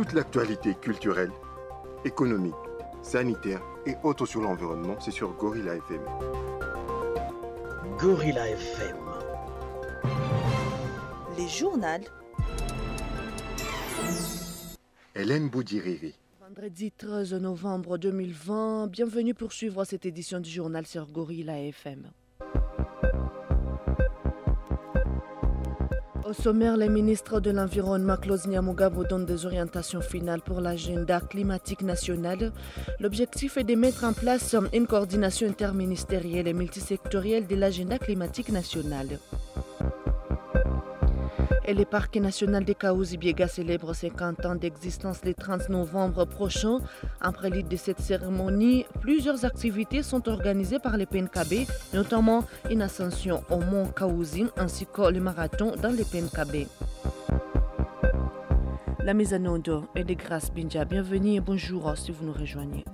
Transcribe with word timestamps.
Toute 0.00 0.14
l'actualité 0.14 0.74
culturelle, 0.80 1.30
économique, 2.06 2.54
sanitaire 3.02 3.60
et 3.84 3.96
autres 4.02 4.24
sur 4.24 4.40
l'environnement, 4.40 4.98
c'est 4.98 5.10
sur 5.10 5.34
Gorilla 5.34 5.74
FM. 5.74 6.00
Gorilla 7.98 8.48
FM. 8.48 8.96
Les 11.36 11.48
journaux. 11.48 11.86
Hélène 15.14 15.50
Boudiriri. 15.50 16.14
Vendredi 16.40 16.92
13 16.92 17.34
novembre 17.34 17.98
2020, 17.98 18.86
bienvenue 18.86 19.34
pour 19.34 19.52
suivre 19.52 19.84
cette 19.84 20.06
édition 20.06 20.40
du 20.40 20.48
journal 20.48 20.86
sur 20.86 21.12
Gorilla 21.12 21.60
FM. 21.60 22.10
Au 26.30 26.32
sommaire, 26.32 26.76
les 26.76 26.88
ministres 26.88 27.40
de 27.40 27.50
l'Environnement, 27.50 28.16
Claude 28.16 28.46
Niamugabo, 28.46 29.02
donnent 29.02 29.26
des 29.26 29.46
orientations 29.46 30.00
finales 30.00 30.40
pour 30.40 30.60
l'agenda 30.60 31.20
climatique 31.20 31.82
national. 31.82 32.52
L'objectif 33.00 33.56
est 33.56 33.64
de 33.64 33.74
mettre 33.74 34.04
en 34.04 34.12
place 34.12 34.54
une 34.72 34.86
coordination 34.86 35.48
interministérielle 35.48 36.46
et 36.46 36.52
multisectorielle 36.52 37.48
de 37.48 37.56
l'agenda 37.56 37.98
climatique 37.98 38.50
national. 38.50 39.18
Et 41.66 41.74
le 41.74 41.84
parc 41.84 42.16
national 42.16 42.64
de 42.64 42.72
Kaouzi-Biega 42.72 43.46
célèbre 43.46 43.92
50 43.92 44.46
ans 44.46 44.54
d'existence 44.54 45.24
le 45.24 45.34
30 45.34 45.68
novembre 45.68 46.24
prochain. 46.24 46.78
En 47.22 47.32
prélude 47.32 47.68
de 47.68 47.76
cette 47.76 48.00
cérémonie, 48.00 48.86
plusieurs 49.00 49.44
activités 49.44 50.02
sont 50.02 50.28
organisées 50.28 50.78
par 50.78 50.96
les 50.96 51.06
PNKB, 51.06 51.68
notamment 51.92 52.44
une 52.70 52.82
ascension 52.82 53.44
au 53.50 53.58
mont 53.58 53.86
Kaouzi 53.86 54.46
ainsi 54.56 54.86
que 54.86 55.10
le 55.10 55.20
marathon 55.20 55.74
dans 55.80 55.90
les 55.90 56.04
PNKB. 56.04 56.66
La 59.04 59.14
mise 59.14 59.34
en 59.34 59.44
onde 59.46 59.82
est 59.94 60.04
de 60.04 60.14
Grâce 60.14 60.52
Binja. 60.52 60.84
Bienvenue 60.84 61.34
et 61.34 61.40
bonjour 61.40 61.96
si 61.96 62.10
vous 62.10 62.26
nous 62.26 62.32
rejoignez. 62.32 62.84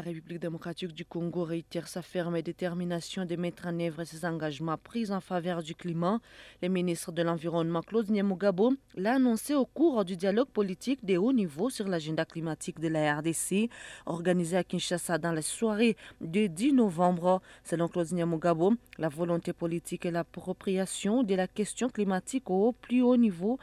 La 0.00 0.04
République 0.04 0.40
démocratique 0.40 0.94
du 0.94 1.04
Congo 1.04 1.44
réitère 1.44 1.86
sa 1.86 2.00
ferme 2.00 2.40
détermination 2.40 3.26
de 3.26 3.36
mettre 3.36 3.66
en 3.66 3.78
œuvre 3.80 4.02
ses 4.04 4.24
engagements 4.24 4.78
pris 4.78 5.12
en 5.12 5.20
faveur 5.20 5.62
du 5.62 5.74
climat. 5.74 6.20
Le 6.62 6.70
ministre 6.70 7.12
de 7.12 7.20
l'Environnement, 7.20 7.82
Claude 7.82 8.08
Niamugabo, 8.08 8.72
l'a 8.94 9.16
annoncé 9.16 9.54
au 9.54 9.66
cours 9.66 10.06
du 10.06 10.16
dialogue 10.16 10.48
politique 10.48 11.04
de 11.04 11.18
haut 11.18 11.34
niveau 11.34 11.68
sur 11.68 11.86
l'agenda 11.86 12.24
climatique 12.24 12.80
de 12.80 12.88
la 12.88 13.18
RDC, 13.18 13.68
organisé 14.06 14.56
à 14.56 14.64
Kinshasa 14.64 15.18
dans 15.18 15.32
la 15.32 15.42
soirée 15.42 15.98
du 16.22 16.48
10 16.48 16.72
novembre. 16.72 17.42
Selon 17.62 17.86
Claude 17.86 18.10
Niamugabo, 18.10 18.72
la 18.96 19.10
volonté 19.10 19.52
politique 19.52 20.06
et 20.06 20.10
l'appropriation 20.10 21.24
de 21.24 21.34
la 21.34 21.46
question 21.46 21.90
climatique 21.90 22.48
au 22.48 22.72
plus 22.72 23.02
haut 23.02 23.18
niveau 23.18 23.58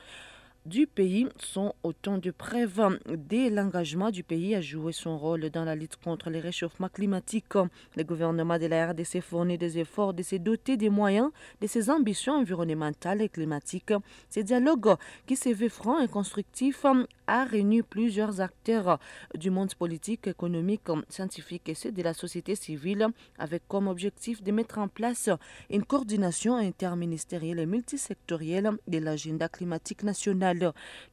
du 0.68 0.86
pays 0.86 1.28
sont 1.40 1.74
autant 1.82 2.18
de 2.18 2.30
preuves 2.30 3.00
de 3.08 3.50
l'engagement 3.56 4.12
du 4.12 4.22
pays 4.22 4.54
à 4.54 4.60
jouer 4.60 4.92
son 4.92 5.18
rôle 5.18 5.50
dans 5.50 5.64
la 5.64 5.76
lutte 5.76 5.96
contre 5.96 6.30
le 6.30 6.40
réchauffement 6.40 6.90
climatique. 6.90 7.54
Le 7.96 8.04
gouvernement 8.04 8.60
de 8.60 8.66
la 8.66 8.92
RDC 8.92 9.22
fournit 9.22 9.58
des 9.58 9.80
efforts 9.80 10.14
de 10.14 10.24
se 10.24 10.36
doter 10.36 10.76
des 10.76 10.90
moyens 10.90 11.32
de 11.62 11.68
ses 11.68 11.90
ambitions 11.90 12.34
environnementales 12.34 13.22
et 13.22 13.30
climatiques. 13.30 13.94
Ce 14.30 14.42
dialogue, 14.42 14.96
qui 15.26 15.38
se 15.38 15.50
veut 15.50 15.70
franc 15.70 16.00
et 16.00 16.10
constructif, 16.10 16.86
a 17.28 17.44
réuni 17.44 17.82
plusieurs 17.82 18.42
acteurs 18.42 19.00
du 19.36 19.50
monde 19.50 19.74
politique, 19.76 20.28
économique, 20.28 20.88
scientifique 21.10 21.70
et 21.70 21.76
ceux 21.76 21.92
de 21.92 22.02
la 22.02 22.14
société 22.14 22.56
civile 22.56 23.08
avec 23.38 23.64
comme 23.68 23.88
objectif 23.88 24.42
de 24.42 24.52
mettre 24.52 24.80
en 24.80 24.88
place 24.88 25.30
une 25.70 25.84
coordination 25.84 26.56
interministérielle 26.56 27.60
et 27.60 27.66
multisectorielle 27.66 28.72
de 28.88 28.98
l'agenda 28.98 29.50
climatique 29.50 30.04
national. 30.04 30.57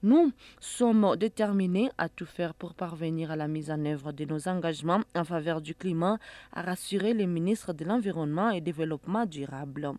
Nous 0.03 0.32
sommes 0.60 1.16
déterminés 1.16 1.91
à 1.99 2.09
tout 2.09 2.27
faire 2.27 2.55
pour 2.55 2.75
parvenir 2.75 3.31
à 3.31 3.37
la 3.37 3.49
mise 3.49 3.71
en 3.71 3.84
œuvre 3.84 4.12
de 4.12 4.25
nos 4.25 4.49
engagements 4.49 5.03
en 5.15 5.25
faveur 5.25 5.60
du 5.60 5.75
climat, 5.75 6.19
a 6.53 6.62
rassuré 6.62 7.15
le 7.15 7.27
ministre 7.27 7.72
de 7.72 7.84
l'Environnement 7.84 8.50
et 8.50 8.60
Développement 8.60 9.27
durable. 9.27 9.93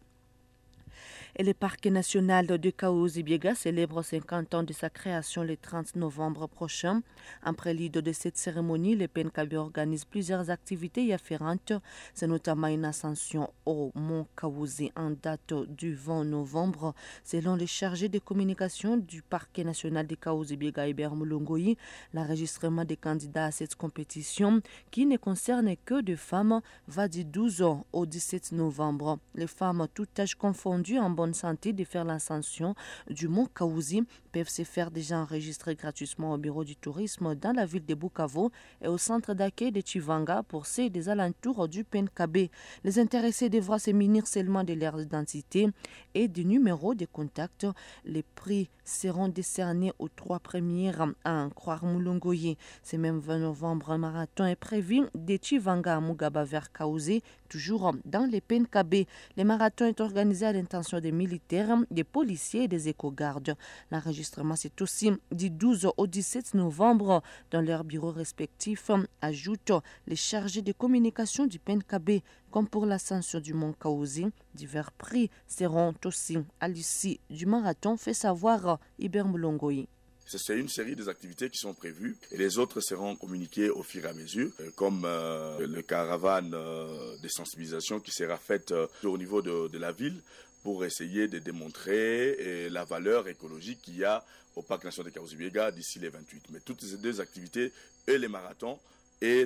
Et 1.37 1.43
le 1.43 1.53
parc 1.53 1.85
national 1.87 2.47
de 2.47 2.69
Kaouzi-Biega 2.69 3.55
célèbre 3.55 4.01
50 4.01 4.53
ans 4.53 4.63
de 4.63 4.71
sa 4.71 4.89
création 4.89 5.43
le 5.43 5.57
30 5.57 5.97
novembre 5.97 6.47
prochain. 6.47 7.01
En 7.43 7.53
prélude 7.53 7.91
de 7.91 8.11
cette 8.13 8.37
cérémonie, 8.37 8.95
le 8.95 9.09
PNKB 9.09 9.55
organise 9.55 10.05
plusieurs 10.05 10.49
activités 10.49 11.13
afférentes. 11.13 11.73
C'est 12.13 12.27
notamment 12.27 12.67
une 12.67 12.85
ascension 12.85 13.51
au 13.65 13.91
mont 13.95 14.27
Kaouzi 14.37 14.93
en 14.95 15.11
date 15.11 15.53
du 15.67 15.93
20 15.93 16.23
novembre. 16.23 16.95
Selon 17.25 17.57
les 17.57 17.67
chargés 17.67 18.07
de 18.07 18.19
communication 18.19 18.95
du 18.95 19.21
parc 19.21 19.59
national 19.59 20.07
de 20.07 20.15
Kaouzi-Biega 20.15 20.87
Mulongoyi, 20.87 21.75
l'enregistrement 22.13 22.85
des 22.85 22.95
candidats 22.95 23.47
à 23.47 23.51
cette 23.51 23.75
compétition, 23.75 24.61
qui 24.89 25.05
ne 25.05 25.17
concerne 25.17 25.75
que 25.83 25.99
des 25.99 26.15
femmes, 26.15 26.61
va 26.87 27.09
du 27.09 27.25
12 27.25 27.61
au 27.91 28.05
17 28.05 28.53
novembre. 28.53 29.19
Les 29.33 29.47
femmes, 29.47 29.85
tout 29.93 30.07
âge 30.17 30.35
confondu, 30.35 30.97
en 30.97 31.24
bonne 31.25 31.33
santé 31.33 31.73
de 31.73 31.83
faire 31.83 32.05
l'ascension 32.05 32.75
du 33.09 33.27
mont 33.27 33.47
Kaouzi 33.47 34.03
peuvent 34.31 34.47
se 34.47 34.63
faire 34.63 34.91
déjà 34.91 35.17
enregistrer 35.17 35.73
gratuitement 35.73 36.33
au 36.33 36.37
bureau 36.37 36.63
du 36.63 36.75
tourisme 36.75 37.33
dans 37.33 37.51
la 37.51 37.65
ville 37.65 37.85
de 37.85 37.95
Bukavu 37.95 38.49
et 38.83 38.87
au 38.87 38.99
centre 38.99 39.33
d'accueil 39.33 39.71
de 39.71 39.81
Chivanga 39.83 40.43
pour 40.43 40.67
ceux 40.67 40.91
des 40.91 41.09
alentours 41.09 41.67
du 41.67 41.83
PNKB. 41.83 42.49
Les 42.83 42.99
intéressés 42.99 43.49
devront 43.49 43.79
se 43.79 43.89
munir 43.89 44.27
seulement 44.27 44.63
de 44.63 44.73
leur 44.73 45.01
identité 45.01 45.69
et 46.13 46.27
du 46.27 46.45
numéro 46.45 46.93
de 46.93 47.05
contact. 47.05 47.65
Les 48.03 48.21
prix 48.21 48.69
seront 48.83 49.29
décernés 49.29 49.93
aux 49.97 50.09
trois 50.09 50.39
premières 50.39 51.07
à 51.23 51.49
croire 51.55 51.85
Moulongoye. 51.85 52.55
Ce 52.83 52.97
même 52.97 53.19
20 53.19 53.39
novembre, 53.39 53.91
un 53.91 53.97
marathon 53.97 54.45
est 54.45 54.55
prévu 54.55 55.01
de 55.15 55.39
Chivanga 55.41 55.95
à 55.95 56.01
Mugaba 56.01 56.43
vers 56.43 56.71
Kaouzi, 56.71 57.23
toujours 57.49 57.95
dans 58.05 58.29
les 58.29 58.41
PNKB. 58.41 59.07
Le 59.37 59.43
marathon 59.43 59.85
est 59.85 60.01
organisé 60.01 60.45
à 60.45 60.53
l'intention 60.53 60.99
des 60.99 61.11
militaires, 61.15 61.77
des 61.89 62.03
policiers 62.03 62.63
et 62.63 62.67
des 62.67 62.89
éco-gardes. 62.89 63.55
L'enregistrement, 63.91 64.55
c'est 64.55 64.81
aussi 64.81 65.11
du 65.31 65.49
12 65.49 65.89
au 65.97 66.07
17 66.07 66.53
novembre 66.53 67.23
dans 67.51 67.61
leurs 67.61 67.83
bureaux 67.83 68.11
respectifs, 68.11 68.91
ajoute 69.21 69.71
les 70.07 70.15
chargés 70.15 70.61
de 70.61 70.71
communication 70.71 71.47
du 71.47 71.59
PNKB. 71.59 72.21
Comme 72.51 72.67
pour 72.67 72.85
l'ascension 72.85 73.39
du 73.39 73.53
mont 73.53 73.73
Kaouzi, 73.73 74.27
divers 74.53 74.91
prix 74.91 75.29
seront 75.47 75.93
aussi 76.05 76.37
à 76.59 76.67
l'issue 76.67 77.19
du 77.29 77.45
marathon, 77.45 77.97
fait 77.97 78.13
savoir 78.13 78.79
Iber 78.99 79.23
Moulongoyi. 79.23 79.87
C'est 80.27 80.57
une 80.57 80.69
série 80.69 80.95
des 80.95 81.07
activités 81.07 81.51
qui 81.51 81.59
sont 81.59 81.75
prévues 81.75 82.17
et 82.31 82.37
les 82.37 82.57
autres 82.57 82.81
seront 82.81 83.15
communiquées 83.15 83.69
au 83.69 83.83
fur 83.83 84.03
et 84.05 84.09
à 84.09 84.13
mesure, 84.13 84.51
comme 84.75 85.03
euh, 85.05 85.67
le 85.67 85.83
caravane 85.83 86.51
euh, 86.55 87.15
de 87.21 87.27
sensibilisation 87.27 87.99
qui 87.99 88.09
sera 88.09 88.37
faite 88.37 88.71
euh, 88.71 88.87
au 89.03 89.19
niveau 89.19 89.43
de, 89.43 89.77
la 89.77 89.91
ville 89.91 90.19
pour 90.65 90.83
essayer 90.83 91.27
de 91.27 91.37
démontrer 91.37 92.69
la 92.71 92.85
valeur 92.85 93.27
écologique 93.27 93.83
qu'il 93.83 93.97
y 93.97 94.03
a 94.03 94.25
au 94.55 94.63
parc 94.63 94.83
national 94.83 95.11
de 95.11 95.15
Kaouzi-Biega 95.15 95.69
d'ici 95.69 95.99
les 95.99 96.09
28. 96.09 96.45
Mais 96.49 96.59
toutes 96.59 96.83
ces 96.83 96.97
deux 96.97 97.21
activités, 97.21 97.71
et 98.07 98.17
les 98.17 98.27
marathons 98.27 98.79
et 99.21 99.45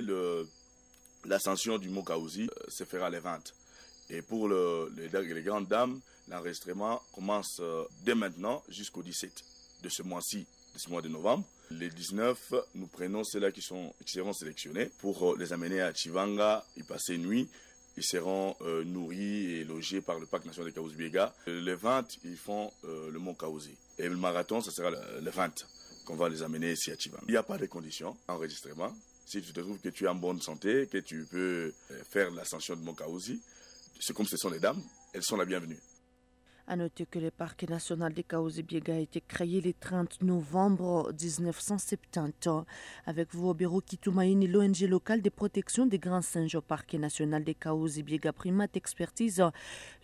l'ascension 1.26 1.76
du 1.76 1.90
mont 1.90 2.02
Kaouzi, 2.02 2.48
se 2.68 2.84
fera 2.84 3.10
les 3.10 3.18
20. 3.18 3.52
Et 4.08 4.22
pour 4.22 4.48
le, 4.48 4.90
les, 4.96 5.42
grandes 5.42 5.68
dames, 5.68 6.00
l'enregistrement 6.26 7.02
commence 7.12 7.60
dès 8.02 8.14
maintenant 8.14 8.64
jusqu'au 8.70 9.02
17 9.02 9.30
de 9.82 9.90
ce 9.90 10.02
mois-ci 10.02 10.46
de 10.72 10.78
ce 10.78 10.88
mois 10.88 11.02
de 11.02 11.08
novembre. 11.08 11.44
Les 11.70 11.90
19, 11.90 12.54
nous 12.76 12.86
prenons 12.86 13.24
ceux-là 13.24 13.52
qui, 13.52 13.60
qui 13.60 14.12
seront 14.12 14.32
sélectionnés 14.32 14.90
pour 15.00 15.36
les 15.36 15.52
amener 15.52 15.82
à 15.82 15.92
Chivanga, 15.92 16.64
y 16.78 16.82
passer 16.82 17.18
nuit. 17.18 17.46
Ils 17.96 18.04
seront 18.04 18.56
euh, 18.62 18.84
nourris 18.84 19.52
et 19.52 19.64
logés 19.64 20.00
par 20.00 20.18
le 20.18 20.26
parc 20.26 20.44
national 20.44 20.70
de 20.70 20.74
Kaouzbiega. 20.74 21.34
Les 21.46 21.74
20, 21.74 22.18
ils 22.24 22.36
font 22.36 22.72
euh, 22.84 23.10
le 23.10 23.18
mont 23.18 23.34
Kaouzi. 23.34 23.76
Et 23.98 24.08
le 24.08 24.16
marathon, 24.16 24.60
ce 24.60 24.70
sera 24.70 24.90
le, 24.90 24.98
le 25.20 25.30
20 25.30 25.52
qu'on 26.04 26.16
va 26.16 26.28
les 26.28 26.42
amener 26.42 26.72
ici 26.72 26.90
à 26.90 26.96
Chivanga. 26.96 27.24
Il 27.28 27.32
n'y 27.32 27.36
a 27.36 27.42
pas 27.42 27.58
de 27.58 27.66
conditions 27.66 28.16
d'enregistrement. 28.26 28.94
Si 29.26 29.42
tu 29.42 29.52
te 29.52 29.60
trouves 29.60 29.78
que 29.78 29.90
tu 29.90 30.04
es 30.04 30.08
en 30.08 30.14
bonne 30.14 30.40
santé, 30.40 30.88
que 30.90 30.98
tu 30.98 31.24
peux 31.30 31.72
faire 32.10 32.30
l'ascension 32.30 32.74
de 32.74 32.80
mont 32.80 32.94
Kaouzi, 32.94 33.40
c'est 34.00 34.14
comme 34.14 34.26
ce 34.26 34.36
sont 34.36 34.50
les 34.50 34.58
dames, 34.58 34.82
elles 35.12 35.22
sont 35.22 35.36
la 35.36 35.44
bienvenue. 35.44 35.78
À 36.70 36.76
noter 36.76 37.04
que 37.04 37.18
le 37.18 37.32
parc 37.32 37.68
national 37.68 38.14
de 38.14 38.22
Kaouzi-Biega 38.22 38.94
a 38.94 38.98
été 38.98 39.20
créé 39.20 39.60
le 39.60 39.72
30 39.72 40.22
novembre 40.22 41.12
1970. 41.20 42.64
Avec 43.06 43.34
vous 43.34 43.48
au 43.48 43.54
bureau 43.54 43.80
Kitoumaïni, 43.80 44.46
l'ONG 44.46 44.82
locale 44.82 45.20
de 45.20 45.30
protection 45.30 45.86
des 45.86 45.98
grands 45.98 46.22
singes 46.22 46.54
au 46.54 46.60
parc 46.60 46.94
national 46.94 47.42
de 47.42 47.54
Kaouzi-Biega 47.54 48.32
Primate 48.32 48.76
Expertise 48.76 49.42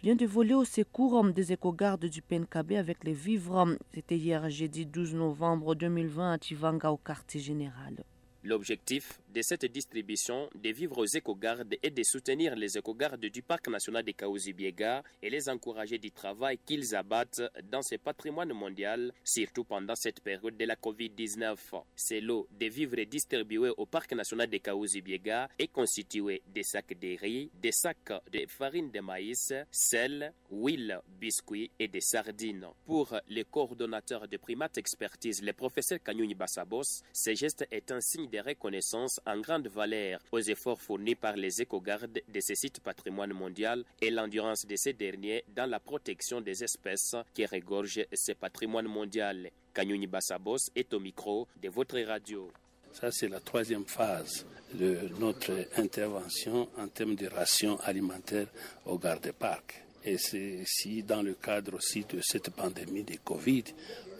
vient 0.02 0.16
de 0.16 0.26
voler 0.26 0.54
au 0.54 0.64
secours 0.64 1.22
des 1.30 1.52
éco-gardes 1.52 2.06
du 2.06 2.20
PNKB 2.20 2.72
avec 2.72 3.04
les 3.04 3.14
vivres. 3.14 3.76
C'était 3.94 4.18
hier 4.18 4.50
jeudi 4.50 4.86
12 4.86 5.14
novembre 5.14 5.76
2020 5.76 6.32
à 6.32 6.38
Tivanga 6.38 6.90
au 6.90 6.96
quartier 6.96 7.38
général. 7.38 8.02
L'objectif 8.42 9.20
de 9.36 9.42
cette 9.42 9.66
distribution 9.66 10.48
de 10.54 10.70
vivres 10.70 10.96
aux 10.96 11.04
éco-gardes 11.04 11.76
et 11.82 11.90
de 11.90 12.02
soutenir 12.02 12.56
les 12.56 12.78
éco-gardes 12.78 13.26
du 13.26 13.42
Parc 13.42 13.68
national 13.68 14.02
de 14.02 14.12
Kaouzi-Biega 14.12 15.02
et 15.20 15.28
les 15.28 15.50
encourager 15.50 15.98
du 15.98 16.10
travail 16.10 16.58
qu'ils 16.64 16.96
abattent 16.96 17.42
dans 17.70 17.82
ce 17.82 17.96
patrimoine 17.96 18.54
mondial, 18.54 19.12
surtout 19.22 19.64
pendant 19.64 19.94
cette 19.94 20.20
période 20.20 20.56
de 20.56 20.64
la 20.64 20.74
COVID-19. 20.74 21.54
C'est 21.94 22.22
l'eau 22.22 22.48
de 22.58 22.64
vivres 22.64 23.04
distribués 23.04 23.74
au 23.76 23.84
Parc 23.84 24.14
national 24.14 24.48
de 24.48 24.56
Kaouzi-Biega 24.56 25.50
est 25.58 25.68
constituée 25.68 26.40
de 26.54 26.62
sacs 26.62 26.98
de 26.98 27.18
riz, 27.20 27.50
des 27.60 27.72
sacs 27.72 28.14
de 28.32 28.46
farine 28.48 28.90
de 28.90 29.00
maïs, 29.00 29.52
sel, 29.70 30.32
huile, 30.50 30.98
biscuits 31.20 31.70
et 31.78 31.88
des 31.88 32.00
sardines. 32.00 32.68
Pour 32.86 33.14
les 33.28 33.44
coordonnateurs 33.44 34.28
de 34.28 34.38
primates 34.38 34.78
expertise, 34.78 35.42
le 35.42 35.52
professeur 35.52 35.98
Kanyuni 36.02 36.34
Bassabos, 36.34 37.02
ce 37.12 37.34
geste 37.34 37.66
est 37.70 37.90
un 37.90 38.00
signe 38.00 38.30
de 38.30 38.38
reconnaissance 38.38 39.20
en 39.26 39.40
grande 39.40 39.68
valeur 39.68 40.20
aux 40.32 40.40
efforts 40.40 40.80
fournis 40.80 41.14
par 41.14 41.36
les 41.36 41.60
éco-gardes 41.60 42.22
de 42.26 42.40
ces 42.40 42.54
sites 42.54 42.80
patrimoine 42.80 43.32
mondial 43.32 43.84
et 44.00 44.10
l'endurance 44.10 44.64
de 44.66 44.76
ces 44.76 44.92
derniers 44.92 45.44
dans 45.54 45.68
la 45.68 45.80
protection 45.80 46.40
des 46.40 46.62
espèces 46.62 47.16
qui 47.34 47.44
regorgent 47.46 48.06
ce 48.12 48.32
patrimoine 48.32 48.86
mondial. 48.88 49.50
Kanyuni 49.74 50.06
Bassabos 50.06 50.70
est 50.74 50.94
au 50.94 51.00
micro 51.00 51.46
de 51.60 51.68
votre 51.68 51.98
radio. 52.00 52.50
Ça, 52.92 53.10
c'est 53.10 53.28
la 53.28 53.40
troisième 53.40 53.84
phase 53.84 54.46
de 54.72 55.00
notre 55.20 55.52
intervention 55.76 56.68
en 56.78 56.88
termes 56.88 57.14
de 57.14 57.26
rations 57.26 57.78
alimentaires 57.80 58.48
au 58.86 58.96
garde-parc. 58.96 59.82
Et 60.04 60.18
c'est 60.18 60.60
ici, 60.62 61.02
dans 61.02 61.20
le 61.20 61.34
cadre 61.34 61.74
aussi 61.74 62.04
de 62.04 62.20
cette 62.22 62.50
pandémie 62.50 63.02
de 63.02 63.16
Covid, 63.22 63.64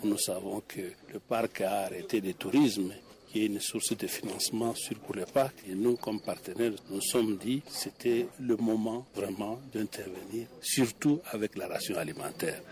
où 0.02 0.08
nous 0.08 0.18
savons 0.18 0.60
que 0.66 0.80
le 1.12 1.20
parc 1.20 1.60
a 1.60 1.84
arrêté 1.84 2.20
le 2.20 2.34
tourisme 2.34 2.92
qui 3.36 3.42
est 3.42 3.46
une 3.48 3.60
source 3.60 3.94
de 3.94 4.06
financement 4.06 4.74
sur 4.74 4.96
pour 5.00 5.14
le 5.14 5.26
parc. 5.26 5.56
Et 5.68 5.74
nous, 5.74 5.96
comme 5.96 6.20
partenaires, 6.22 6.72
nous 6.88 7.02
sommes 7.02 7.36
dit 7.36 7.60
c'était 7.68 8.28
le 8.40 8.56
moment 8.56 9.04
vraiment 9.14 9.60
d'intervenir, 9.74 10.46
surtout 10.62 11.20
avec 11.32 11.54
la 11.58 11.68
ration 11.68 11.98
alimentaire. 11.98 12.62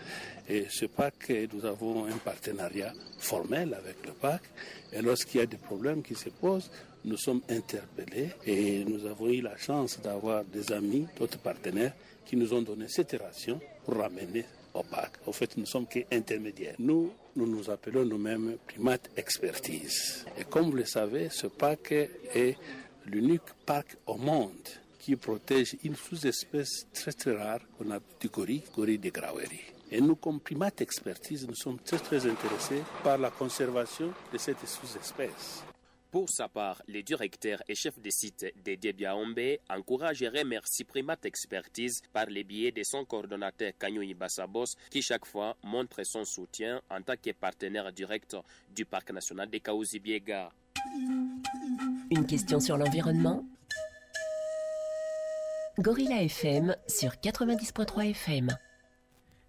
Et 0.49 0.65
ce 0.67 0.85
parc, 0.85 1.31
nous 1.53 1.65
avons 1.65 2.05
un 2.05 2.17
partenariat 2.17 2.93
formel 3.19 3.75
avec 3.75 4.07
le 4.07 4.13
parc. 4.13 4.43
Et 4.91 5.03
lorsqu'il 5.03 5.39
y 5.39 5.43
a 5.43 5.45
des 5.45 5.57
problèmes 5.57 6.01
qui 6.01 6.15
se 6.15 6.29
posent, 6.29 6.71
nous 7.03 7.17
sommes 7.17 7.41
interpellés 7.47 8.31
et 8.47 8.83
nous 8.85 9.05
avons 9.05 9.29
eu 9.29 9.41
la 9.41 9.57
chance 9.57 9.99
d'avoir 10.01 10.43
des 10.45 10.71
amis, 10.71 11.05
d'autres 11.19 11.37
partenaires 11.37 11.93
qui 12.25 12.35
nous 12.37 12.51
ont 12.55 12.63
donné 12.63 12.87
cette 12.87 13.15
ration 13.21 13.59
pour 13.85 13.97
ramener 13.97 14.45
au 14.75 14.83
parc. 14.83 15.15
En 15.25 15.31
fait, 15.31 15.57
nous 15.57 15.65
sommes 15.65 15.87
qu'intermédiaires. 15.87 16.75
Nous, 16.79 17.11
nous 17.35 17.47
nous 17.47 17.69
appelons 17.69 18.05
nous-mêmes 18.05 18.57
Primate 18.67 19.09
Expertise. 19.17 20.25
Et 20.37 20.43
comme 20.43 20.69
vous 20.69 20.77
le 20.77 20.85
savez, 20.85 21.29
ce 21.29 21.47
parc 21.47 21.91
est 21.91 22.57
l'unique 23.05 23.53
parc 23.65 23.97
au 24.05 24.15
monde 24.15 24.67
qui 24.99 25.15
protège 25.15 25.77
une 25.83 25.95
sous-espèce 25.95 26.87
très 26.93 27.11
très 27.11 27.35
rare 27.35 27.59
qu'on 27.77 27.91
a 27.91 27.99
du 28.19 28.27
gorille, 28.29 28.63
gorille 28.75 28.97
de 28.97 29.09
Graweri. 29.09 29.61
Et 29.91 30.01
nous, 30.01 30.15
comme 30.15 30.39
Primate 30.39 30.81
Expertise, 30.81 31.47
nous 31.47 31.55
sommes 31.55 31.77
très 31.79 31.99
très 31.99 32.25
intéressés 32.25 32.81
par 33.03 33.17
la 33.17 33.29
conservation 33.29 34.11
de 34.33 34.37
cette 34.37 34.67
sous-espèce. 34.67 35.63
Pour 36.15 36.29
sa 36.29 36.47
part, 36.47 36.81
le 36.87 37.03
directeur 37.03 37.61
et 37.67 37.75
chef 37.75 37.99
de 37.99 38.09
site 38.09 38.45
de 38.63 38.75
Debiaombe 38.75 39.57
encourage 39.69 40.21
et 40.21 40.29
remercie 40.29 40.85
Primate 40.85 41.25
Expertise 41.25 42.01
par 42.13 42.27
les 42.27 42.45
biais 42.45 42.71
de 42.71 42.83
son 42.83 43.03
coordonnateur 43.03 43.73
Kanyoui 43.77 44.13
Bassabos 44.13 44.77
qui 44.89 45.01
chaque 45.01 45.25
fois 45.25 45.57
montre 45.61 46.05
son 46.05 46.23
soutien 46.23 46.81
en 46.89 47.01
tant 47.01 47.15
que 47.21 47.31
partenaire 47.33 47.91
direct 47.91 48.37
du 48.73 48.85
Parc 48.85 49.11
national 49.11 49.49
de 49.49 49.57
Kaouzi-Biega. 49.57 50.53
Une 52.09 52.25
question 52.25 52.61
sur 52.61 52.77
l'environnement? 52.77 53.43
Gorilla 55.77 56.23
FM 56.23 56.77
sur 56.87 57.09
90.3 57.09 58.11
FM. 58.11 58.57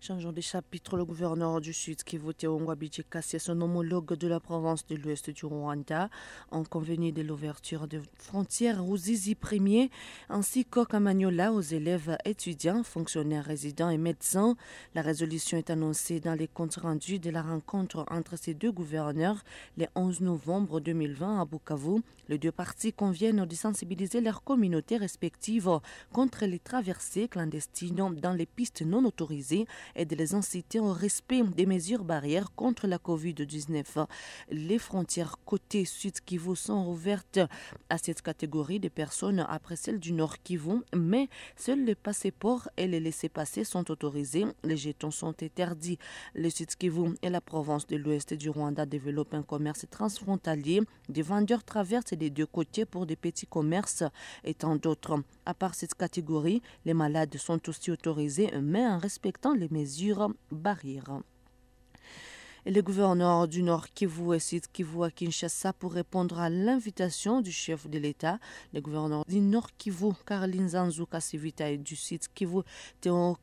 Changeons 0.06 0.30
de 0.30 0.40
chapitre, 0.40 0.96
le 0.96 1.04
gouverneur 1.04 1.60
du 1.60 1.72
Sud 1.72 2.04
qui 2.04 2.16
votait 2.16 2.46
au 2.46 2.60
Ngwabidji 2.60 3.02
Kassia, 3.02 3.40
son 3.40 3.60
homologue 3.60 4.14
de 4.14 4.28
la 4.28 4.38
province 4.38 4.86
de 4.86 4.94
l'Ouest 4.94 5.30
du 5.30 5.46
Rwanda, 5.46 6.10
en 6.52 6.62
convenu 6.62 7.10
de 7.10 7.22
l'ouverture 7.22 7.88
de 7.88 8.00
frontières 8.16 8.88
aux 8.88 8.96
Zizi 8.96 9.34
premiers, 9.34 9.90
ainsi 10.28 10.64
qu'au 10.64 10.84
aux 10.84 11.60
élèves 11.60 12.16
étudiants, 12.24 12.84
fonctionnaires 12.84 13.46
résidents 13.46 13.90
et 13.90 13.98
médecins. 13.98 14.54
La 14.94 15.02
résolution 15.02 15.58
est 15.58 15.70
annoncée 15.70 16.20
dans 16.20 16.34
les 16.34 16.46
comptes 16.46 16.76
rendus 16.76 17.18
de 17.18 17.30
la 17.30 17.42
rencontre 17.42 18.06
entre 18.08 18.38
ces 18.38 18.54
deux 18.54 18.70
gouverneurs 18.70 19.42
le 19.76 19.86
11 19.96 20.20
novembre 20.20 20.78
2020 20.78 21.40
à 21.40 21.44
Bukavu. 21.46 22.02
Les 22.28 22.38
deux 22.38 22.52
parties 22.52 22.92
conviennent 22.92 23.44
de 23.44 23.54
sensibiliser 23.56 24.20
leurs 24.20 24.44
communautés 24.44 24.98
respectives 24.98 25.80
contre 26.12 26.46
les 26.46 26.60
traversées 26.60 27.26
clandestines 27.26 28.14
dans 28.22 28.34
les 28.34 28.46
pistes 28.46 28.82
non 28.82 29.04
autorisées 29.04 29.66
et 29.96 30.04
de 30.04 30.14
les 30.14 30.34
inciter 30.34 30.78
au 30.78 30.92
respect 30.92 31.42
des 31.42 31.66
mesures 31.66 32.04
barrières 32.04 32.52
contre 32.54 32.86
la 32.86 32.98
COVID-19. 32.98 34.06
Les 34.50 34.78
frontières 34.78 35.36
côté 35.44 35.84
sud 35.84 36.20
Kivu 36.20 36.54
sont 36.54 36.86
ouvertes 36.86 37.40
à 37.88 37.98
cette 37.98 38.22
catégorie 38.22 38.78
de 38.78 38.88
personnes 38.88 39.44
après 39.48 39.76
celles 39.76 39.98
du 39.98 40.12
nord 40.12 40.36
Kivu, 40.42 40.82
mais 40.94 41.28
seuls 41.56 41.84
les 41.84 41.94
passeports 41.94 42.68
et 42.76 42.86
les 42.86 43.00
laissés-passer 43.00 43.64
sont 43.64 43.90
autorisés. 43.90 44.46
Les 44.62 44.76
jetons 44.76 45.10
sont 45.10 45.34
interdits. 45.42 45.98
Le 46.34 46.50
sud 46.50 46.74
Kivu 46.76 47.14
et 47.22 47.30
la 47.30 47.40
province 47.40 47.86
de 47.86 47.96
l'ouest 47.96 48.34
du 48.34 48.50
Rwanda 48.50 48.86
développent 48.86 49.34
un 49.34 49.42
commerce 49.42 49.86
transfrontalier. 49.90 50.82
Des 51.08 51.22
vendeurs 51.22 51.64
traversent 51.64 52.14
des 52.14 52.30
deux 52.30 52.46
côtés 52.46 52.84
pour 52.84 53.06
des 53.06 53.16
petits 53.16 53.46
commerces 53.46 54.04
et 54.44 54.54
tant 54.54 54.76
d'autres. 54.76 55.22
À 55.44 55.54
part 55.54 55.74
cette 55.74 55.94
catégorie, 55.94 56.62
les 56.84 56.94
malades 56.94 57.36
sont 57.36 57.68
aussi 57.68 57.90
autorisés, 57.90 58.50
mais 58.60 58.86
en 58.86 58.98
respectant 58.98 59.54
les 59.54 59.68
mesures 59.76 60.30
barrières. 60.50 61.20
Le 62.68 62.80
gouverneur 62.80 63.46
du 63.46 63.62
Nord 63.62 63.86
Kivu 63.94 64.34
et 64.34 64.40
Sud 64.40 64.64
Kivu 64.72 65.04
à 65.04 65.10
Kinshasa 65.12 65.72
pour 65.72 65.92
répondre 65.92 66.40
à 66.40 66.50
l'invitation 66.50 67.40
du 67.40 67.52
chef 67.52 67.88
de 67.88 67.96
l'État. 67.96 68.40
Le 68.74 68.80
gouverneur 68.80 69.24
du 69.24 69.40
Nord 69.40 69.68
Kivu, 69.78 70.06
Caroline 70.26 70.70
Zanzou 70.70 71.06
Kassivita 71.06 71.70
et 71.70 71.78
du 71.78 71.94
Sud 71.94 72.22
Kivu, 72.34 72.62
Théo 73.00 73.36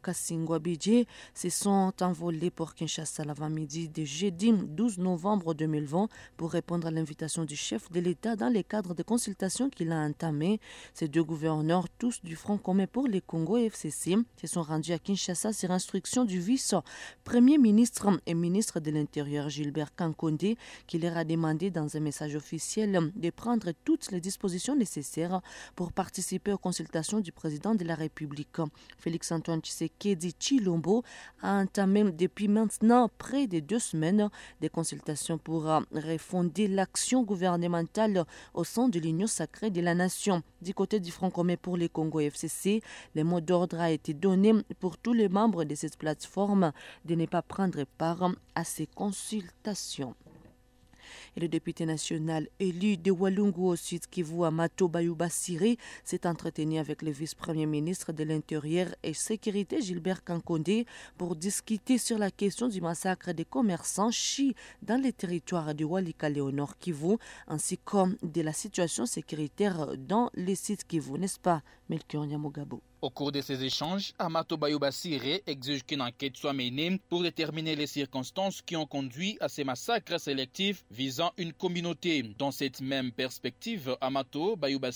se 1.33 1.49
sont 1.49 1.93
envolés 2.01 2.51
pour 2.51 2.75
Kinshasa 2.75 3.23
l'avant-midi 3.23 3.87
de 3.87 4.03
jeudi 4.03 4.51
12 4.51 4.97
novembre 4.97 5.53
2020 5.53 6.09
pour 6.35 6.51
répondre 6.51 6.87
à 6.87 6.91
l'invitation 6.91 7.45
du 7.45 7.55
chef 7.55 7.89
de 7.93 8.01
l'État 8.01 8.35
dans 8.35 8.49
le 8.49 8.61
cadre 8.61 8.93
de 8.93 9.03
consultations 9.03 9.69
qu'il 9.69 9.93
a 9.93 10.01
entamées. 10.01 10.59
Ces 10.93 11.07
deux 11.07 11.23
gouverneurs, 11.23 11.87
tous 11.97 12.21
du 12.25 12.35
Front 12.35 12.57
commun 12.57 12.87
pour 12.87 13.07
les 13.07 13.21
Congo 13.21 13.55
et 13.55 13.67
FCC, 13.67 14.17
se 14.35 14.47
sont 14.47 14.63
rendus 14.63 14.91
à 14.91 14.99
Kinshasa 14.99 15.53
sur 15.53 15.71
instruction 15.71 16.25
du 16.25 16.41
vice-premier 16.41 17.57
ministre 17.57 18.19
et 18.25 18.33
ministre 18.33 18.81
de 18.81 18.91
l'Intérieur 18.91 19.12
Gilbert 19.49 19.95
Kankonde 19.95 20.55
qui 20.87 20.99
leur 20.99 21.17
a 21.17 21.23
demandé 21.23 21.69
dans 21.69 21.95
un 21.95 21.99
message 21.99 22.35
officiel 22.35 23.11
de 23.15 23.29
prendre 23.29 23.71
toutes 23.83 24.11
les 24.11 24.19
dispositions 24.19 24.75
nécessaires 24.75 25.41
pour 25.75 25.91
participer 25.91 26.51
aux 26.53 26.57
consultations 26.57 27.19
du 27.19 27.31
président 27.31 27.75
de 27.75 27.83
la 27.83 27.95
République. 27.95 28.57
Félix-Antoine 28.97 29.61
Tshisekedi 29.61 30.35
Chilombo 30.39 31.03
a 31.41 31.59
entamé 31.59 32.03
depuis 32.11 32.47
maintenant 32.47 33.09
près 33.17 33.47
de 33.47 33.59
deux 33.59 33.79
semaines 33.79 34.29
des 34.61 34.69
consultations 34.69 35.37
pour 35.37 35.63
refonder 35.91 36.67
l'action 36.67 37.23
gouvernementale 37.23 38.25
au 38.53 38.63
sein 38.63 38.87
de 38.89 38.99
l'Union 38.99 39.27
sacrée 39.27 39.69
de 39.69 39.81
la 39.81 39.95
nation. 39.95 40.41
Du 40.61 40.73
côté 40.73 40.99
du 40.99 41.11
Front 41.11 41.29
commun 41.29 41.55
pour 41.61 41.77
les 41.77 41.89
Congo 41.89 42.19
FCC, 42.19 42.81
le 43.15 43.23
mot 43.23 43.41
d'ordre 43.41 43.79
a 43.79 43.91
été 43.91 44.13
donné 44.13 44.53
pour 44.79 44.97
tous 44.97 45.13
les 45.13 45.29
membres 45.29 45.63
de 45.63 45.75
cette 45.75 45.97
plateforme 45.97 46.71
de 47.05 47.15
ne 47.15 47.25
pas 47.25 47.41
prendre 47.41 47.83
part 47.97 48.31
à 48.55 48.63
ces 48.63 48.87
consultations. 48.87 49.02
Et 51.35 51.39
le 51.39 51.47
député 51.47 51.85
national 51.85 52.47
élu 52.59 52.95
de 52.95 53.11
Walungu 53.11 53.61
au 53.61 53.75
sud 53.75 54.05
Kivu, 54.07 54.45
Amato 54.45 54.87
Bayouba 54.87 55.29
Siri, 55.29 55.77
s'est 56.03 56.25
entretenu 56.25 56.77
avec 56.79 57.01
le 57.01 57.11
vice-premier 57.11 57.65
ministre 57.65 58.13
de 58.13 58.23
l'Intérieur 58.23 58.95
et 59.03 59.13
Sécurité, 59.13 59.81
Gilbert 59.81 60.23
Kankonde, 60.23 60.85
pour 61.17 61.35
discuter 61.35 61.97
sur 61.97 62.17
la 62.17 62.31
question 62.31 62.67
du 62.67 62.79
massacre 62.81 63.33
des 63.33 63.45
commerçants 63.45 64.11
chi 64.11 64.55
dans 64.81 65.01
les 65.01 65.11
territoires 65.11 65.75
de 65.75 65.83
Walikale 65.83 66.39
au 66.39 66.51
nord 66.51 66.77
Kivu, 66.77 67.17
ainsi 67.47 67.77
que 67.77 68.25
de 68.25 68.41
la 68.41 68.53
situation 68.53 69.05
sécuritaire 69.05 69.97
dans 69.97 70.29
les 70.35 70.55
sites 70.55 70.85
Kivu, 70.87 71.19
n'est-ce 71.19 71.39
pas, 71.39 71.61
Melchior 71.89 72.25
Nyamogabo? 72.25 72.81
Au 73.03 73.09
cours 73.09 73.33
de 73.33 73.41
ces 73.41 73.65
échanges, 73.65 74.13
Amato 74.17 74.55
Bayouba 74.55 74.87
exige 75.45 75.83
qu'une 75.83 76.01
enquête 76.01 76.37
soit 76.37 76.53
menée 76.53 77.01
pour 77.09 77.21
déterminer 77.21 77.75
les 77.75 77.85
circonstances 77.85 78.61
qui 78.61 78.77
ont 78.77 78.85
conduit 78.85 79.35
à 79.41 79.49
ces 79.49 79.65
massacres 79.65 80.21
sélectifs 80.21 80.85
visant 80.89 81.33
une 81.37 81.51
communauté. 81.51 82.23
Dans 82.37 82.51
cette 82.51 82.79
même 82.79 83.11
perspective, 83.11 83.97
Amato 83.99 84.55
Bayouba 84.55 84.91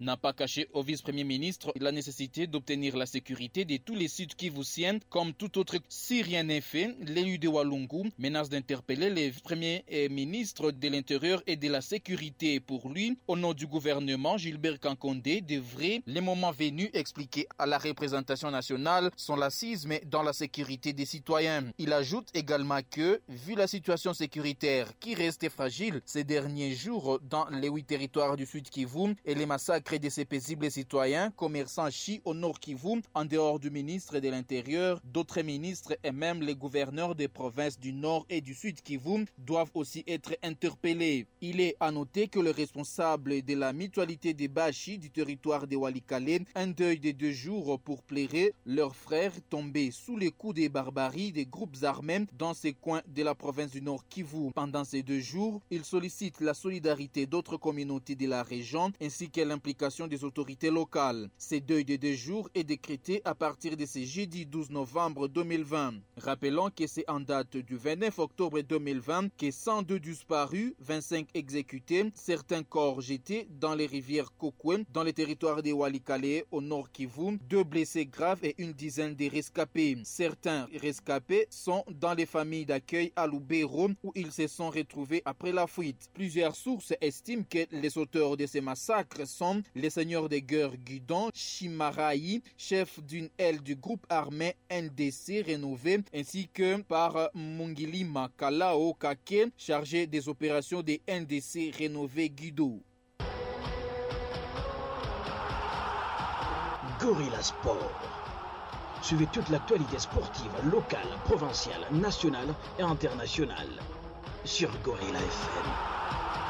n'a 0.00 0.16
pas 0.16 0.32
caché 0.32 0.66
au 0.72 0.82
vice-premier 0.82 1.22
ministre 1.22 1.72
la 1.78 1.92
nécessité 1.92 2.48
d'obtenir 2.48 2.96
la 2.96 3.06
sécurité 3.06 3.64
de 3.64 3.76
tous 3.76 3.94
les 3.94 4.08
sites 4.08 4.34
kivusiens 4.34 4.98
comme 5.08 5.32
tout 5.32 5.56
autre 5.56 5.76
si 5.88 6.20
rien 6.20 6.42
n'est 6.42 6.60
fait. 6.60 6.96
L'élu 7.02 7.38
de 7.38 7.46
Walungu 7.46 8.10
menace 8.18 8.48
d'interpeller 8.48 9.08
les 9.08 9.30
premiers 9.30 9.84
ministres 10.10 10.72
de 10.72 10.88
l'Intérieur 10.88 11.40
et 11.46 11.54
de 11.54 11.68
la 11.68 11.80
Sécurité. 11.80 12.58
Pour 12.58 12.88
lui, 12.88 13.16
au 13.28 13.36
nom 13.36 13.54
du 13.54 13.68
gouvernement, 13.68 14.36
Gilbert 14.36 14.80
Kankondé 14.80 15.42
devrait, 15.42 16.02
les 16.08 16.20
moments 16.20 16.50
venus, 16.50 16.90
expliquer 16.92 17.46
à 17.58 17.66
la 17.66 17.78
représentation 17.78 18.50
nationale 18.50 19.10
son 19.16 19.36
lacisme 19.36 19.94
dans 20.06 20.22
la 20.22 20.32
sécurité 20.32 20.92
des 20.92 21.04
citoyens. 21.04 21.64
Il 21.78 21.92
ajoute 21.92 22.28
également 22.34 22.80
que, 22.90 23.20
vu 23.28 23.54
la 23.54 23.66
situation 23.66 24.14
sécuritaire 24.14 24.88
qui 25.00 25.14
reste 25.14 25.48
fragile 25.48 26.00
ces 26.04 26.24
derniers 26.24 26.74
jours 26.74 27.20
dans 27.22 27.46
les 27.50 27.68
huit 27.68 27.84
territoires 27.84 28.36
du 28.36 28.46
Sud 28.46 28.68
Kivu 28.68 29.14
et 29.24 29.34
les 29.34 29.46
massacres 29.46 29.98
de 29.98 30.08
ces 30.08 30.24
paisibles 30.24 30.70
citoyens, 30.70 31.30
commerçants 31.36 31.90
chi 31.90 32.20
au 32.24 32.34
Nord 32.34 32.60
Kivu, 32.60 33.02
en 33.14 33.24
dehors 33.24 33.58
du 33.58 33.70
ministre 33.70 34.18
de 34.18 34.28
l'Intérieur, 34.28 35.00
d'autres 35.04 35.42
ministres 35.42 35.96
et 36.02 36.12
même 36.12 36.42
les 36.42 36.54
gouverneurs 36.54 37.14
des 37.14 37.28
provinces 37.28 37.78
du 37.78 37.92
Nord 37.92 38.26
et 38.28 38.40
du 38.40 38.54
Sud 38.54 38.80
Kivu 38.82 39.26
doivent 39.38 39.70
aussi 39.74 40.04
être 40.06 40.36
interpellés. 40.42 41.26
Il 41.40 41.60
est 41.60 41.76
à 41.80 41.90
noter 41.90 42.28
que 42.28 42.40
le 42.40 42.50
responsable 42.50 43.42
de 43.42 43.54
la 43.54 43.72
mutualité 43.72 44.34
des 44.34 44.48
Bachi 44.48 44.98
du 44.98 45.10
territoire 45.10 45.66
de 45.66 45.76
Walikale, 45.76 46.44
un 46.54 46.66
deuil 46.68 46.98
de 46.98 47.10
deux 47.10 47.32
jours 47.32 47.41
pour 47.84 48.02
plairer 48.02 48.54
leurs 48.66 48.94
frères 48.94 49.32
tombés 49.50 49.90
sous 49.90 50.16
les 50.16 50.30
coups 50.30 50.54
des 50.54 50.68
barbaries 50.68 51.32
des 51.32 51.46
groupes 51.46 51.76
armés 51.82 52.26
dans 52.38 52.54
ces 52.54 52.72
coins 52.72 53.02
de 53.08 53.22
la 53.22 53.34
province 53.34 53.72
du 53.72 53.82
Nord 53.82 54.06
Kivu. 54.08 54.52
Pendant 54.54 54.84
ces 54.84 55.02
deux 55.02 55.18
jours, 55.18 55.60
il 55.70 55.84
sollicite 55.84 56.40
la 56.40 56.54
solidarité 56.54 57.26
d'autres 57.26 57.56
communautés 57.56 58.14
de 58.14 58.28
la 58.28 58.44
région 58.44 58.92
ainsi 59.00 59.28
que 59.28 59.40
l'implication 59.40 60.06
des 60.06 60.22
autorités 60.22 60.70
locales. 60.70 61.30
Ce 61.36 61.56
deuil 61.56 61.84
de 61.84 61.96
deux 61.96 62.14
jours 62.14 62.48
est 62.54 62.64
décrété 62.64 63.20
à 63.24 63.34
partir 63.34 63.76
de 63.76 63.86
ce 63.86 64.04
jeudi 64.04 64.46
12 64.46 64.70
novembre 64.70 65.26
2020. 65.26 65.94
Rappelons 66.18 66.70
que 66.70 66.86
c'est 66.86 67.08
en 67.10 67.18
date 67.20 67.56
du 67.56 67.76
29 67.76 68.18
octobre 68.20 68.60
2020 68.60 69.30
que 69.36 69.50
102 69.50 69.98
disparus, 69.98 70.74
25 70.78 71.26
exécutés, 71.34 72.10
certains 72.14 72.62
corps 72.62 73.00
jetés 73.00 73.48
dans 73.50 73.74
les 73.74 73.86
rivières 73.86 74.32
Kokwen, 74.36 74.84
dans 74.92 75.02
les 75.02 75.12
territoires 75.12 75.62
de 75.62 75.72
Walikale 75.72 76.44
au 76.52 76.60
nord 76.60 76.90
Kivu, 76.92 77.31
deux 77.48 77.64
blessés 77.64 78.06
graves 78.06 78.44
et 78.44 78.54
une 78.58 78.72
dizaine 78.72 79.14
de 79.14 79.28
rescapés. 79.30 79.98
Certains 80.04 80.66
rescapés 80.80 81.46
sont 81.50 81.84
dans 82.00 82.14
les 82.14 82.26
familles 82.26 82.66
d'accueil 82.66 83.12
à 83.16 83.26
Lubero 83.26 83.90
où 84.02 84.12
ils 84.14 84.32
se 84.32 84.46
sont 84.46 84.70
retrouvés 84.70 85.22
après 85.24 85.52
la 85.52 85.66
fuite. 85.66 86.10
Plusieurs 86.14 86.56
sources 86.56 86.94
estiment 87.00 87.44
que 87.48 87.66
les 87.70 87.98
auteurs 87.98 88.36
de 88.36 88.46
ces 88.46 88.60
massacres 88.60 89.26
sont 89.26 89.62
les 89.74 89.90
seigneurs 89.90 90.28
des 90.28 90.42
guerres 90.42 90.76
Guidon 90.76 91.30
Shimaraï, 91.34 92.42
chef 92.56 93.02
d'une 93.02 93.28
aile 93.38 93.62
du 93.62 93.76
groupe 93.76 94.06
armé 94.08 94.54
NDC 94.70 95.42
rénové, 95.44 95.98
ainsi 96.14 96.48
que 96.48 96.80
par 96.82 97.30
Mungilima 97.34 98.30
Kalao 98.36 98.94
Kake, 98.94 99.52
chargé 99.56 100.06
des 100.06 100.28
opérations 100.28 100.82
des 100.82 101.00
NDC 101.08 101.74
rénové 101.76 102.30
Guido. 102.30 102.82
Gorilla 107.02 107.42
Sport. 107.42 107.90
Suivez 109.00 109.26
toute 109.26 109.48
l'actualité 109.48 109.98
sportive 109.98 110.52
locale, 110.70 111.08
provinciale, 111.24 111.84
nationale 111.90 112.54
et 112.78 112.82
internationale 112.82 113.80
sur 114.44 114.70
Gorilla 114.84 115.18
FM. 115.18 116.41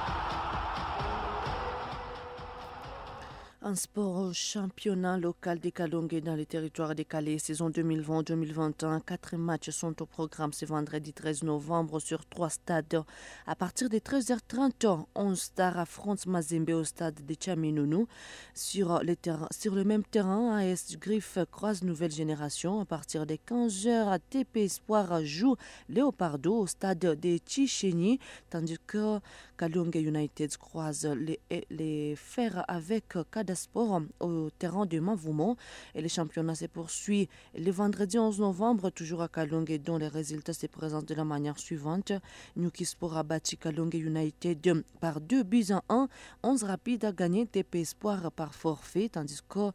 Un 3.65 3.77
sport 3.77 4.35
championnat 4.35 5.19
local 5.19 5.61
des 5.61 5.71
Kalongue 5.71 6.19
dans 6.19 6.35
les 6.35 6.47
territoires 6.47 6.97
décalés, 6.97 7.39
saison 7.39 7.71
2020-2021. 7.71 9.01
Quatre 9.03 9.37
matchs 9.37 9.71
sont 9.71 10.03
au 10.03 10.07
programme 10.07 10.53
ce 10.53 10.67
vendredi 10.67 11.13
13 11.13 11.45
novembre 11.45 12.01
sur 12.01 12.27
trois 12.27 12.51
stades. 12.51 13.05
À 13.47 13.55
partir 13.55 13.89
de 13.89 13.99
13h30, 13.99 15.05
11 15.15 15.41
stars 15.41 15.79
affrontent 15.79 16.29
Mazembe 16.29 16.71
au 16.71 16.83
stade 16.83 17.25
de 17.25 17.37
Chaminounou. 17.39 18.09
Sur, 18.53 19.01
le 19.05 19.85
même 19.85 20.03
terrain, 20.03 20.57
AS 20.57 20.97
Griff 20.99 21.39
croise 21.53 21.85
Nouvelle 21.85 22.11
Génération. 22.11 22.81
À 22.81 22.85
partir 22.85 23.27
de 23.27 23.35
15h, 23.35 24.19
TP 24.29 24.57
Espoir 24.57 25.25
joue 25.25 25.55
Léopardo 25.89 26.57
au 26.57 26.67
stade 26.67 26.99
de 26.99 27.39
Chicheni, 27.47 28.19
tandis 28.51 28.79
que 28.89 29.21
Kalongue 29.57 29.95
United 29.95 30.57
croise 30.57 31.07
les, 31.07 31.39
les 31.71 32.17
fers 32.17 32.65
avec 32.67 33.17
Kada 33.31 33.52
sport 33.55 34.03
au 34.21 34.51
terrain 34.59 34.87
de 34.87 34.99
Mavoumont. 34.99 35.57
Et 35.95 36.03
le 36.03 36.09
championnat 36.09 36.55
se 36.55 36.67
poursuit 36.67 37.29
le 37.55 37.71
vendredi 37.71 38.19
11 38.19 38.41
novembre, 38.41 38.91
toujours 38.91 39.23
à 39.23 39.29
Kalongue, 39.29 39.81
dont 39.83 39.99
les 39.99 40.09
résultats 40.09 40.53
se 40.53 40.67
présentent 40.67 41.09
de 41.09 41.15
la 41.15 41.25
manière 41.25 41.59
suivante. 41.59 42.13
Nuki 42.57 42.85
Sport 42.85 43.17
a 43.17 43.23
battu 43.23 43.57
Kalongue 43.57 43.95
United 43.95 44.85
par 45.01 45.21
2 45.21 45.43
buts 45.43 45.67
à 45.71 45.83
1. 45.89 46.09
11 46.43 46.65
rapides 46.65 47.05
a 47.05 47.13
gagné 47.13 47.47
TP 47.47 47.77
Espoir 47.77 48.31
par 48.33 48.55
forfait, 48.55 49.09
tandis 49.09 49.41
que 49.49 49.71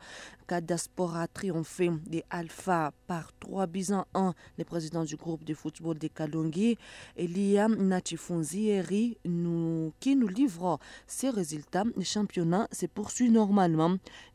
Kadasport 0.47 1.17
a 1.17 1.27
triomphé 1.27 1.91
des 2.05 2.23
Alpha 2.29 2.93
par 3.05 3.31
3 3.39 3.67
buts 3.67 3.91
à 3.91 4.07
1. 4.13 4.33
Le 4.57 4.63
président 4.63 5.03
du 5.03 5.15
groupe 5.15 5.43
de 5.43 5.53
football 5.53 5.97
de 5.97 6.07
Kalongue, 6.07 6.77
Elia 7.17 7.67
Nachifunzieri, 7.67 9.17
nous, 9.25 9.93
qui 9.99 10.15
nous 10.15 10.27
livre 10.27 10.79
ces 11.05 11.29
résultats. 11.29 11.83
Le 11.95 12.03
championnat 12.03 12.67
se 12.71 12.85
poursuit 12.85 13.29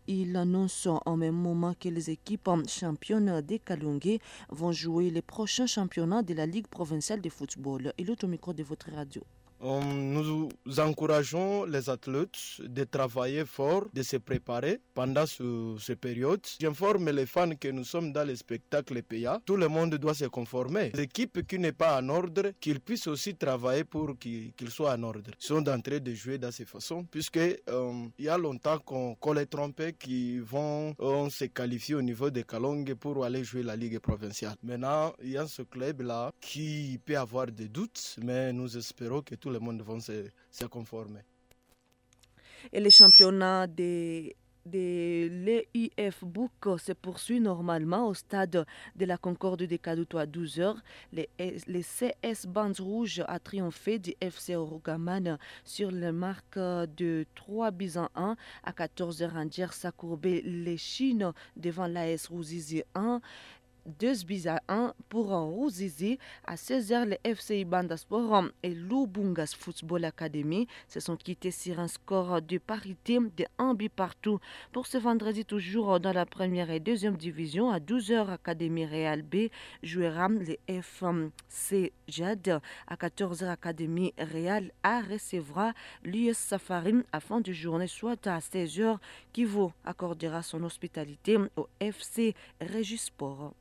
il 0.07 0.37
annonce 0.37 0.89
en 1.07 1.17
même 1.17 1.35
moment 1.35 1.75
que 1.79 1.89
les 1.89 2.11
équipes 2.11 2.49
championnes 2.69 3.41
des 3.41 3.59
Kalungi 3.59 4.21
vont 4.51 4.73
jouer 4.73 5.11
les 5.11 5.23
prochains 5.23 5.67
championnats 5.67 6.23
de 6.23 6.35
la 6.35 6.47
Ligue 6.47 6.67
provinciale 6.67 7.21
de 7.21 7.29
football. 7.29 7.93
Il 7.99 8.11
est 8.11 8.25
au 8.25 8.29
micro 8.29 8.53
de 8.53 8.63
votre 8.63 8.91
radio. 8.91 9.23
Euh, 9.63 10.49
encourageons 10.81 11.65
les 11.65 11.89
athlètes 11.91 12.61
de 12.61 12.85
travailler 12.85 13.45
fort, 13.45 13.87
de 13.93 14.03
se 14.03 14.17
préparer 14.17 14.81
pendant 14.95 15.27
ce, 15.27 15.93
période. 15.95 16.41
J'informe 16.61 17.11
les 17.11 17.27
fans 17.27 17.55
que 17.59 17.69
nous 17.69 17.85
sommes 17.85 18.13
dans 18.13 18.27
le 18.27 18.35
spectacle 18.37 19.03
PA. 19.03 19.41
Tout 19.45 19.57
le 19.57 19.69
monde 19.69 19.95
doit 19.97 20.15
se 20.15 20.25
conformer. 20.27 20.91
L'équipe 20.95 21.47
qui 21.47 21.59
n'est 21.59 21.73
pas 21.73 22.01
en 22.01 22.09
ordre, 22.09 22.53
qu'ils 22.61 22.81
puissent 22.81 23.07
aussi 23.07 23.35
travailler 23.35 23.85
pour 23.85 24.17
qu'ils 24.19 24.53
soient 24.71 24.95
en 24.95 25.03
ordre. 25.03 25.31
Ils 25.41 25.45
sont 25.47 25.69
en 25.69 25.81
train 25.81 25.99
de 25.99 26.15
jouer 26.15 26.39
de 26.39 26.51
cette 26.51 26.69
façon, 26.69 27.05
puisque 27.05 27.37
euh, 27.37 28.07
il 28.19 28.25
y 28.25 28.29
a 28.29 28.39
longtemps 28.39 28.79
qu'on 28.79 29.33
les 29.33 29.47
trompait 29.47 29.93
qui 29.93 30.39
vont 30.39 30.95
euh, 31.01 31.29
se 31.31 31.45
qualifier 31.47 31.95
au 31.95 32.03
niveau 32.03 32.31
de 32.31 32.43
Kalong 32.43 32.95
pour 32.95 33.25
aller 33.25 33.45
jouer 33.45 33.63
la 33.63 33.77
Ligue 33.77 33.99
provinciale. 33.99 34.55
Maintenant, 34.63 35.13
il 35.23 35.31
y 35.31 35.39
a 35.39 35.47
ce 35.47 35.63
club-là 35.63 36.33
qui 36.41 36.99
peut 37.05 37.17
avoir 37.17 37.47
des 37.47 37.69
doutes, 37.69 38.17
mais 38.23 38.53
nous 38.53 38.77
espérons 38.77 39.23
que 39.23 39.35
tout 39.35 39.51
le 39.51 39.59
monde 39.59 39.83
va 39.83 40.01
se, 40.01 40.27
se 40.51 40.62
conformer. 40.69 41.21
Et 42.73 42.81
les 42.81 42.91
championnats 42.91 43.67
des 43.67 44.37
de 44.67 45.29
l'EIF 45.29 46.25
Book 46.25 46.53
se 46.79 46.93
poursuit 46.93 47.41
normalement 47.41 48.07
au 48.07 48.15
stade 48.15 48.65
de 48.97 49.05
la 49.05 49.17
Concorde 49.17 49.65
de 49.65 49.77
Kaduto 49.77 50.19
à 50.19 50.27
12h. 50.27 50.77
Les, 51.13 51.29
les 51.39 51.83
CS 51.83 52.47
Bandes 52.47 52.79
Rouges 52.81 53.23
a 53.27 53.39
triomphé 53.39 53.99
du 53.99 54.15
FC 54.21 54.55
Orogaman 54.55 55.39
sur 55.65 55.91
le 55.91 56.13
marque 56.13 56.59
de 56.59 57.27
3 57.35 57.71
buts 57.71 57.93
1 57.97 58.37
à 58.63 58.73
14h. 58.73 59.37
Andier 59.37 59.67
s'est 59.73 59.91
courbé 59.97 60.43
les 60.43 60.77
Chines 60.77 61.33
devant 61.57 61.87
l'AS 61.87 62.29
Rouzizi 62.29 62.83
1. 62.95 63.21
2 63.87 64.25
buts 64.25 64.47
à 64.47 64.63
1 64.69 64.95
pour 65.09 65.29
Rouzizi. 65.29 66.19
À 66.45 66.55
16h, 66.55 67.09
les 67.09 67.21
FC 67.25 67.65
Bandasport 67.65 68.45
et 68.63 68.71
Lubungas 68.71 69.55
Football 69.59 70.05
Academy 70.05 70.67
se 70.89 71.01
sont 71.01 71.17
quittés 71.17 71.51
sur 71.51 71.81
un 71.81 71.89
score 71.89 72.41
de 72.43 72.59
parité 72.59 73.19
de 73.19 73.45
1 73.59 73.75
but 73.75 73.93
partout. 73.93 74.39
Pour 74.73 74.87
ce 74.87 74.99
vendredi, 74.99 75.45
toujours 75.45 76.01
dans 76.01 76.13
la 76.13 76.27
première 76.27 76.71
et 76.71 76.81
deuxième 76.81 77.17
division, 77.17 77.71
à 77.71 77.79
12h, 77.79 78.31
Académie 78.31 78.87
Real 78.87 79.23
B 79.23 79.49
jouera 79.83 80.29
les 80.29 80.61
FC 80.69 81.93
Jad. 82.09 82.61
À 82.87 82.95
14h, 82.97 83.49
Académie 83.49 84.15
Real 84.19 84.71
A 84.83 85.01
recevra 85.01 85.73
l'US 86.05 86.37
Safari 86.37 86.95
à 87.13 87.21
fin 87.21 87.41
de 87.41 87.53
journée, 87.53 87.87
soit 87.87 88.27
à 88.27 88.39
16h, 88.39 88.99
qui 89.33 89.45
vous 89.45 89.73
accordera 89.85 90.43
son 90.43 90.63
hospitalité 90.65 91.39
au 91.57 91.69
FC 91.81 92.35
Régisport. 92.61 93.55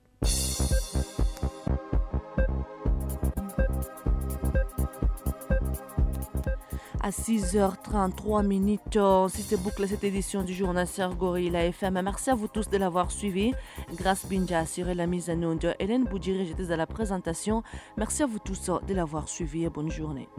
À 7.04 7.10
6h33 7.10 8.46
minutes. 8.46 9.00
Si 9.30 9.42
c'est 9.42 9.58
bouclé 9.58 9.88
cette 9.88 10.04
édition 10.04 10.44
du 10.44 10.54
journal 10.54 10.88
Sergori 10.88 11.50
la 11.50 11.66
FM, 11.66 12.00
merci 12.04 12.30
à 12.30 12.36
vous 12.36 12.48
tous 12.48 12.70
de 12.70 12.78
l'avoir 12.78 13.12
suivi. 13.12 13.54
Grâce 13.96 14.26
Binja 14.26 14.60
a 14.60 14.62
assuré 14.62 14.94
la 14.94 15.08
mise 15.08 15.30
en 15.30 15.42
onde. 15.44 15.76
Hélène 15.80 16.06
Boudiri, 16.06 16.46
j'étais 16.46 16.72
à 16.72 16.78
la 16.78 16.88
présentation. 16.88 17.64
Merci 17.98 18.24
à 18.24 18.28
vous 18.28 18.40
tous 18.40 18.70
de 18.88 18.94
l'avoir 18.94 19.28
suivi 19.28 19.66
et 19.66 19.70
bonne 19.70 19.92
journée. 19.92 20.30